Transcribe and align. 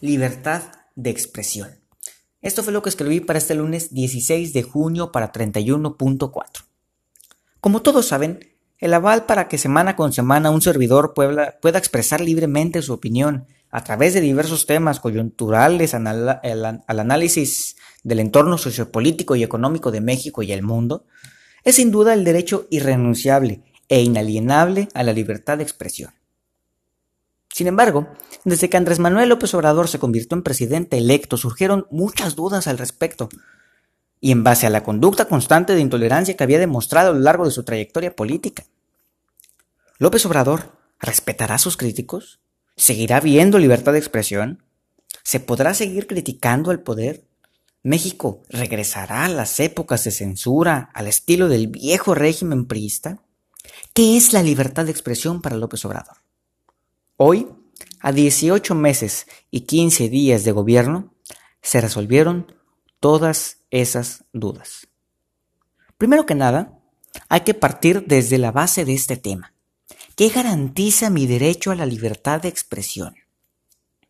libertad 0.00 0.62
de 0.94 1.10
expresión. 1.10 1.78
Esto 2.40 2.62
fue 2.62 2.72
lo 2.72 2.82
que 2.82 2.88
escribí 2.88 3.20
para 3.20 3.38
este 3.38 3.54
lunes 3.54 3.92
16 3.92 4.52
de 4.52 4.62
junio 4.62 5.10
para 5.10 5.32
31.4. 5.32 6.64
Como 7.60 7.82
todos 7.82 8.06
saben, 8.06 8.40
el 8.78 8.94
aval 8.94 9.26
para 9.26 9.48
que 9.48 9.58
semana 9.58 9.96
con 9.96 10.12
semana 10.12 10.50
un 10.50 10.62
servidor 10.62 11.14
pueda, 11.14 11.78
expresar 11.78 12.20
libremente 12.20 12.80
su 12.80 12.92
opinión 12.92 13.46
a 13.70 13.82
través 13.82 14.14
de 14.14 14.20
diversos 14.20 14.66
temas 14.66 15.00
coyunturales 15.00 15.94
al, 15.94 16.40
al 16.86 17.00
análisis 17.00 17.76
del 18.04 18.20
entorno 18.20 18.56
sociopolítico 18.56 19.34
y 19.34 19.42
económico 19.42 19.90
de 19.90 20.00
México 20.00 20.42
y 20.42 20.52
el 20.52 20.62
mundo, 20.62 21.06
es 21.64 21.74
sin 21.74 21.90
duda 21.90 22.14
el 22.14 22.24
derecho 22.24 22.68
irrenunciable 22.70 23.62
e 23.88 24.00
inalienable 24.00 24.88
a 24.94 25.02
la 25.02 25.12
libertad 25.12 25.58
de 25.58 25.64
expresión. 25.64 26.17
Sin 27.58 27.66
embargo, 27.66 28.06
desde 28.44 28.70
que 28.70 28.76
Andrés 28.76 29.00
Manuel 29.00 29.30
López 29.30 29.52
Obrador 29.52 29.88
se 29.88 29.98
convirtió 29.98 30.36
en 30.36 30.44
presidente 30.44 30.96
electo, 30.96 31.36
surgieron 31.36 31.88
muchas 31.90 32.36
dudas 32.36 32.68
al 32.68 32.78
respecto. 32.78 33.28
Y 34.20 34.30
en 34.30 34.44
base 34.44 34.68
a 34.68 34.70
la 34.70 34.84
conducta 34.84 35.24
constante 35.24 35.74
de 35.74 35.80
intolerancia 35.80 36.36
que 36.36 36.44
había 36.44 36.60
demostrado 36.60 37.10
a 37.10 37.14
lo 37.14 37.18
largo 37.18 37.44
de 37.44 37.50
su 37.50 37.64
trayectoria 37.64 38.14
política. 38.14 38.62
López 39.98 40.24
Obrador 40.24 40.78
respetará 41.00 41.56
a 41.56 41.58
sus 41.58 41.76
críticos, 41.76 42.38
seguirá 42.76 43.18
viendo 43.18 43.58
libertad 43.58 43.92
de 43.92 43.98
expresión, 43.98 44.62
se 45.24 45.40
podrá 45.40 45.74
seguir 45.74 46.06
criticando 46.06 46.70
al 46.70 46.78
poder. 46.78 47.24
México 47.82 48.44
regresará 48.50 49.24
a 49.24 49.28
las 49.28 49.58
épocas 49.58 50.04
de 50.04 50.12
censura 50.12 50.90
al 50.94 51.08
estilo 51.08 51.48
del 51.48 51.66
viejo 51.66 52.14
régimen 52.14 52.66
priista. 52.66 53.18
¿Qué 53.94 54.16
es 54.16 54.32
la 54.32 54.44
libertad 54.44 54.84
de 54.84 54.92
expresión 54.92 55.42
para 55.42 55.56
López 55.56 55.84
Obrador? 55.84 56.18
Hoy, 57.20 57.48
a 58.00 58.12
18 58.12 58.74
meses 58.74 59.26
y 59.50 59.62
15 59.62 60.08
días 60.08 60.44
de 60.44 60.52
gobierno, 60.52 61.14
se 61.62 61.80
resolvieron 61.80 62.54
todas 63.00 63.58
esas 63.70 64.24
dudas. 64.32 64.88
Primero 65.96 66.26
que 66.26 66.34
nada, 66.34 66.78
hay 67.28 67.40
que 67.40 67.54
partir 67.54 68.04
desde 68.06 68.38
la 68.38 68.52
base 68.52 68.84
de 68.84 68.94
este 68.94 69.16
tema. 69.16 69.54
¿Qué 70.16 70.28
garantiza 70.28 71.10
mi 71.10 71.26
derecho 71.26 71.70
a 71.70 71.74
la 71.74 71.86
libertad 71.86 72.42
de 72.42 72.48
expresión? 72.48 73.14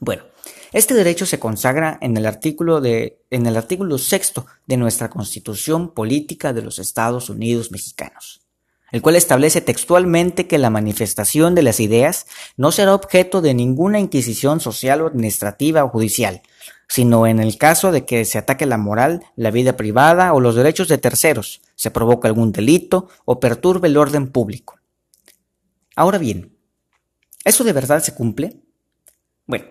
Bueno, 0.00 0.24
este 0.72 0.94
derecho 0.94 1.26
se 1.26 1.38
consagra 1.38 1.98
en 2.00 2.16
el 2.16 2.26
artículo 2.26 2.80
de, 2.80 3.22
en 3.30 3.46
el 3.46 3.56
artículo 3.56 3.98
sexto 3.98 4.46
de 4.66 4.76
nuestra 4.76 5.10
Constitución 5.10 5.92
Política 5.94 6.52
de 6.52 6.62
los 6.62 6.78
Estados 6.78 7.30
Unidos 7.30 7.70
Mexicanos 7.70 8.45
el 8.92 9.02
cual 9.02 9.16
establece 9.16 9.60
textualmente 9.60 10.46
que 10.46 10.58
la 10.58 10.70
manifestación 10.70 11.54
de 11.54 11.62
las 11.62 11.80
ideas 11.80 12.26
no 12.56 12.72
será 12.72 12.94
objeto 12.94 13.40
de 13.40 13.54
ninguna 13.54 13.98
inquisición 13.98 14.60
social 14.60 15.02
o 15.02 15.06
administrativa 15.06 15.84
o 15.84 15.88
judicial, 15.88 16.42
sino 16.88 17.26
en 17.26 17.40
el 17.40 17.58
caso 17.58 17.90
de 17.90 18.04
que 18.04 18.24
se 18.24 18.38
ataque 18.38 18.66
la 18.66 18.78
moral, 18.78 19.24
la 19.34 19.50
vida 19.50 19.76
privada 19.76 20.32
o 20.32 20.40
los 20.40 20.54
derechos 20.54 20.88
de 20.88 20.98
terceros, 20.98 21.62
se 21.74 21.90
provoque 21.90 22.28
algún 22.28 22.52
delito 22.52 23.08
o 23.24 23.40
perturbe 23.40 23.88
el 23.88 23.96
orden 23.96 24.30
público. 24.30 24.78
Ahora 25.96 26.18
bien, 26.18 26.56
¿eso 27.44 27.64
de 27.64 27.72
verdad 27.72 28.02
se 28.02 28.14
cumple? 28.14 28.60
Bueno, 29.46 29.64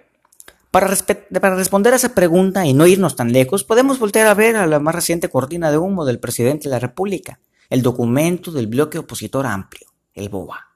para, 0.71 0.93
para, 1.39 1.55
responder 1.55 1.93
a 1.93 1.95
esa 1.95 2.15
pregunta 2.15 2.65
y 2.65 2.73
no 2.73 2.85
irnos 2.85 3.15
tan 3.15 3.31
lejos, 3.31 3.63
podemos 3.63 3.99
voltear 3.99 4.27
a 4.27 4.33
ver 4.33 4.55
a 4.57 4.67
la 4.67 4.79
más 4.79 4.95
reciente 4.95 5.29
cortina 5.29 5.71
de 5.71 5.77
humo 5.77 6.03
del 6.03 6.19
presidente 6.19 6.67
de 6.67 6.71
la 6.71 6.79
República, 6.79 7.39
el 7.69 7.81
documento 7.81 8.51
del 8.51 8.67
bloque 8.67 8.97
opositor 8.97 9.45
amplio, 9.45 9.87
el 10.13 10.29
BOA. 10.29 10.67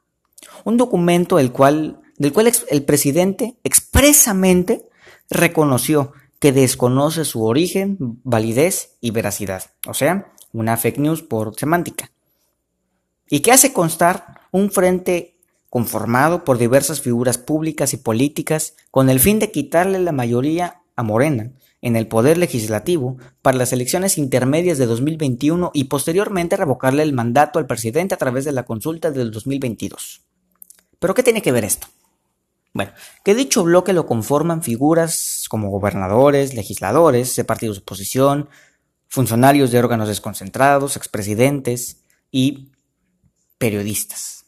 Un 0.63 0.77
documento 0.77 1.37
del 1.37 1.51
cual, 1.51 2.01
del 2.17 2.33
cual 2.33 2.51
el 2.69 2.83
presidente 2.83 3.55
expresamente 3.63 4.89
reconoció 5.29 6.13
que 6.39 6.51
desconoce 6.51 7.25
su 7.25 7.43
origen, 7.43 7.97
validez 8.23 8.97
y 9.01 9.11
veracidad, 9.11 9.63
o 9.87 9.93
sea, 9.93 10.33
una 10.53 10.77
fake 10.77 10.99
news 10.99 11.21
por 11.21 11.55
semántica, 11.55 12.11
y 13.29 13.41
que 13.41 13.51
hace 13.51 13.73
constar 13.73 14.41
un 14.51 14.71
frente 14.71 15.37
conformado 15.69 16.43
por 16.43 16.57
diversas 16.57 17.01
figuras 17.01 17.37
públicas 17.37 17.93
y 17.93 17.97
políticas 17.97 18.73
con 18.89 19.09
el 19.09 19.19
fin 19.19 19.37
de 19.37 19.51
quitarle 19.51 19.99
la 19.99 20.11
mayoría 20.11 20.81
a 20.95 21.03
Morena 21.03 21.51
en 21.81 21.95
el 21.95 22.07
Poder 22.07 22.37
Legislativo 22.37 23.17
para 23.41 23.57
las 23.57 23.71
elecciones 23.73 24.17
intermedias 24.17 24.77
de 24.77 24.85
2021 24.85 25.71
y 25.73 25.85
posteriormente 25.85 26.57
revocarle 26.57 27.03
el 27.03 27.13
mandato 27.13 27.59
al 27.59 27.67
presidente 27.67 28.15
a 28.15 28.17
través 28.17 28.45
de 28.45 28.51
la 28.51 28.63
consulta 28.63 29.11
del 29.11 29.31
2022. 29.31 30.21
¿Pero 30.99 31.13
qué 31.13 31.23
tiene 31.23 31.41
que 31.41 31.51
ver 31.51 31.63
esto? 31.63 31.87
Bueno, 32.73 32.91
que 33.23 33.33
dicho 33.33 33.63
bloque 33.63 33.93
lo 33.93 34.05
conforman 34.05 34.61
figuras 34.61 35.45
como 35.49 35.69
gobernadores, 35.69 36.53
legisladores 36.53 37.35
de 37.35 37.43
partidos 37.43 37.77
de 37.77 37.81
oposición, 37.81 38.49
funcionarios 39.07 39.71
de 39.71 39.79
órganos 39.79 40.07
desconcentrados, 40.07 40.95
expresidentes 40.95 42.01
y 42.31 42.71
periodistas. 43.57 44.45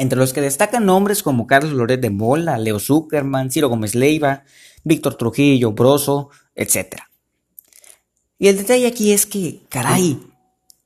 Entre 0.00 0.18
los 0.18 0.32
que 0.32 0.40
destacan 0.40 0.86
nombres 0.86 1.22
como 1.22 1.46
Carlos 1.46 1.74
Loret 1.74 2.00
de 2.00 2.08
Mola, 2.08 2.56
Leo 2.56 2.78
Zuckerman, 2.78 3.50
Ciro 3.50 3.68
Gómez 3.68 3.94
Leiva, 3.94 4.44
Víctor 4.82 5.16
Trujillo, 5.16 5.72
Broso, 5.72 6.30
etc. 6.54 7.02
Y 8.38 8.48
el 8.48 8.56
detalle 8.56 8.86
aquí 8.86 9.12
es 9.12 9.26
que, 9.26 9.60
caray, 9.68 10.18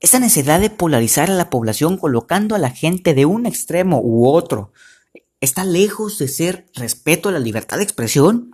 esa 0.01 0.19
necesidad 0.19 0.61
de 0.61 0.69
polarizar 0.69 1.31
a 1.31 1.35
la 1.35 1.49
población 1.49 1.97
colocando 1.97 2.57
a 2.57 2.59
la 2.59 2.71
gente 2.71 3.15
de 3.15 3.25
un 3.25 3.47
extremo 3.47 4.01
u 4.03 4.27
otro, 4.27 4.73
¿está 5.41 5.65
lejos 5.65 6.19
de 6.19 6.27
ser 6.27 6.67
respeto 6.75 7.29
a 7.29 7.33
la 7.33 7.39
libertad 7.39 7.77
de 7.77 7.85
expresión? 7.85 8.54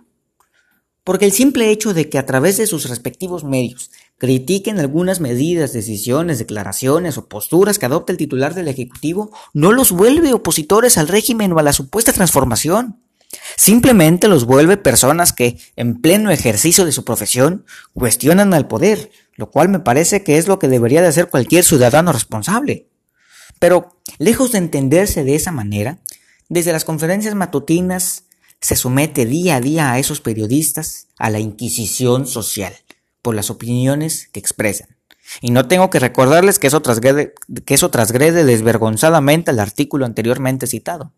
Porque 1.03 1.25
el 1.25 1.31
simple 1.31 1.71
hecho 1.71 1.93
de 1.93 2.09
que 2.09 2.19
a 2.19 2.25
través 2.25 2.57
de 2.57 2.67
sus 2.67 2.87
respectivos 2.87 3.43
medios 3.43 3.89
critiquen 4.17 4.79
algunas 4.79 5.19
medidas, 5.19 5.73
decisiones, 5.73 6.37
declaraciones 6.37 7.17
o 7.17 7.27
posturas 7.27 7.79
que 7.79 7.87
adopta 7.87 8.11
el 8.11 8.19
titular 8.19 8.53
del 8.53 8.67
Ejecutivo 8.67 9.31
no 9.53 9.71
los 9.71 9.91
vuelve 9.91 10.33
opositores 10.33 10.99
al 10.99 11.07
régimen 11.07 11.53
o 11.53 11.59
a 11.59 11.63
la 11.63 11.73
supuesta 11.73 12.13
transformación. 12.13 13.01
Simplemente 13.55 14.27
los 14.27 14.45
vuelve 14.45 14.77
personas 14.77 15.33
que, 15.33 15.57
en 15.75 16.01
pleno 16.01 16.29
ejercicio 16.29 16.85
de 16.85 16.91
su 16.91 17.03
profesión, 17.03 17.65
cuestionan 17.93 18.53
al 18.53 18.67
poder, 18.67 19.09
lo 19.35 19.49
cual 19.49 19.69
me 19.69 19.79
parece 19.79 20.23
que 20.23 20.37
es 20.37 20.47
lo 20.47 20.59
que 20.59 20.67
debería 20.67 21.01
de 21.01 21.07
hacer 21.07 21.29
cualquier 21.29 21.63
ciudadano 21.63 22.11
responsable. 22.11 22.89
Pero, 23.59 23.97
lejos 24.19 24.51
de 24.51 24.59
entenderse 24.59 25.23
de 25.23 25.35
esa 25.35 25.51
manera, 25.51 25.99
desde 26.49 26.73
las 26.73 26.85
conferencias 26.85 27.33
matutinas 27.33 28.25
se 28.61 28.75
somete 28.75 29.25
día 29.25 29.55
a 29.57 29.61
día 29.61 29.91
a 29.91 29.99
esos 29.99 30.21
periodistas 30.21 31.07
a 31.17 31.29
la 31.29 31.39
inquisición 31.39 32.27
social 32.27 32.73
por 33.21 33.35
las 33.35 33.49
opiniones 33.49 34.29
que 34.31 34.39
expresan. 34.39 34.95
Y 35.41 35.51
no 35.51 35.67
tengo 35.67 35.89
que 35.89 35.99
recordarles 35.99 36.59
que 36.59 36.67
eso 36.67 36.81
trasgrede, 36.81 37.33
que 37.65 37.73
eso 37.73 37.89
desvergonzadamente 37.89 39.51
al 39.51 39.59
artículo 39.59 40.05
anteriormente 40.05 40.67
citado. 40.67 41.11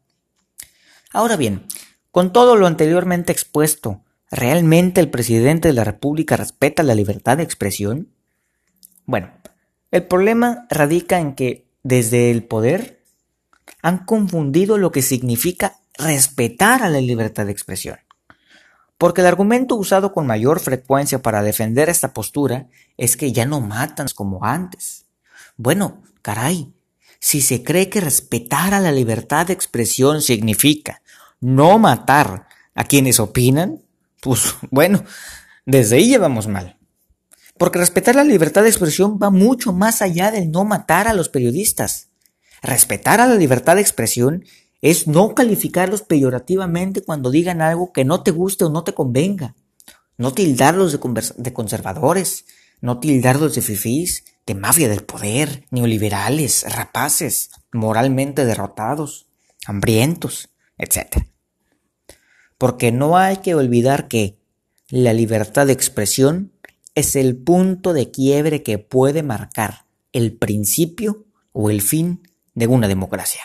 Ahora 1.12 1.36
bien, 1.36 1.66
con 2.12 2.32
todo 2.32 2.56
lo 2.56 2.68
anteriormente 2.68 3.32
expuesto, 3.32 4.04
¿realmente 4.32 5.02
el 5.02 5.10
presidente 5.10 5.68
de 5.68 5.74
la 5.74 5.84
República 5.84 6.38
respeta 6.38 6.84
la 6.84 6.96
libertad 6.96 7.38
de 7.38 7.44
expresión? 7.44 8.10
Bueno, 9.06 9.32
el 9.92 10.04
problema 10.06 10.66
radica 10.70 11.20
en 11.20 11.36
que 11.36 11.68
desde 11.82 12.32
el 12.32 12.44
poder 12.44 13.04
han 13.82 14.06
confundido 14.06 14.78
lo 14.78 14.92
que 14.92 15.02
significa 15.02 15.80
respetar 15.98 16.84
a 16.84 16.90
la 16.90 17.02
libertad 17.02 17.46
de 17.46 17.52
expresión. 17.52 17.98
Porque 18.98 19.22
el 19.22 19.28
argumento 19.28 19.76
usado 19.76 20.14
con 20.14 20.28
mayor 20.28 20.60
frecuencia 20.60 21.22
para 21.22 21.44
defender 21.44 21.90
esta 21.90 22.14
postura 22.14 22.68
es 22.98 23.18
que 23.18 23.32
ya 23.32 23.46
no 23.46 23.60
matan 23.60 24.08
como 24.16 24.46
antes. 24.46 25.06
Bueno, 25.58 26.04
caray, 26.22 26.74
si 27.20 27.42
se 27.42 27.64
cree 27.64 27.90
que 27.90 28.02
respetar 28.02 28.74
a 28.74 28.80
la 28.80 28.92
libertad 28.92 29.48
de 29.48 29.54
expresión 29.54 30.22
significa 30.22 31.02
no 31.40 31.78
matar 31.78 32.48
a 32.76 32.84
quienes 32.86 33.20
opinan, 33.20 33.82
pues 34.22 34.56
bueno, 34.72 35.04
desde 35.66 35.98
ahí 35.98 36.08
llevamos 36.08 36.48
mal. 36.48 36.78
Porque 37.58 37.80
respetar 37.80 38.16
la 38.16 38.24
libertad 38.24 38.64
de 38.64 38.70
expresión 38.70 39.20
va 39.22 39.30
mucho 39.30 39.74
más 39.74 40.02
allá 40.02 40.32
del 40.32 40.52
no 40.52 40.64
matar 40.64 41.08
a 41.08 41.14
los 41.14 41.30
periodistas. 41.30 42.10
Respetar 42.62 43.22
a 43.22 43.28
la 43.28 43.36
libertad 43.36 43.76
de 43.76 43.82
expresión 43.82 44.46
es 44.84 45.08
no 45.08 45.34
calificarlos 45.34 46.04
peyorativamente 46.04 47.02
cuando 47.02 47.32
digan 47.32 47.62
algo 47.62 47.92
que 47.92 48.06
no 48.06 48.22
te 48.22 48.30
guste 48.30 48.66
o 48.66 48.70
no 48.70 48.84
te 48.84 48.94
convenga. 48.94 49.56
No 50.18 50.32
tildarlos 50.32 50.92
de, 50.92 51.54
conservadores, 51.54 52.46
no 52.82 53.00
tildarlos 53.00 53.56
de 53.56 53.62
fifís, 53.64 54.26
de 54.46 54.54
mafia 54.54 54.90
del 54.90 55.04
poder, 55.04 55.66
neoliberales, 55.72 56.64
rapaces, 56.72 57.50
moralmente 57.72 58.46
derrotados, 58.46 59.26
hambrientos, 59.66 60.50
etc 60.78 61.26
porque 62.64 62.94
no 62.94 63.18
hay 63.18 63.38
que 63.38 63.56
olvidar 63.56 64.08
que 64.08 64.40
la 64.88 65.12
libertad 65.12 65.68
de 65.68 65.74
expresión 65.74 66.54
es 66.96 67.18
el 67.18 67.36
punto 67.36 67.92
de 67.92 68.10
quiebre 68.10 68.64
que 68.64 68.78
puede 68.78 69.22
marcar 69.22 69.86
el 70.14 70.38
principio 70.38 71.26
o 71.52 71.70
el 71.70 71.82
fin 71.82 72.26
de 72.54 72.68
una 72.68 72.88
democracia. 72.88 73.42